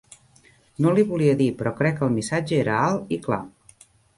[0.85, 3.43] No li volia dir però crec que el missatge era alt i clar.